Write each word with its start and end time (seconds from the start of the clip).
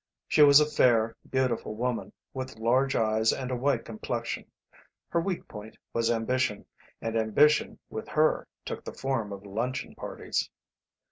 She 0.27 0.41
was 0.41 0.59
a 0.59 0.65
fair, 0.65 1.15
beautiful 1.29 1.75
woman, 1.75 2.11
with 2.33 2.57
large 2.57 2.95
eyes 2.95 3.31
and 3.31 3.51
a 3.51 3.55
white 3.55 3.85
complexion. 3.85 4.45
Her 5.09 5.21
weak 5.21 5.47
point 5.47 5.77
was 5.93 6.09
ambition, 6.09 6.65
and 7.03 7.15
ambition 7.15 7.77
with 7.87 8.07
her 8.07 8.47
took 8.65 8.83
the 8.83 8.93
form 8.95 9.31
of 9.31 9.45
luncheon 9.45 9.93
parties. 9.93 10.49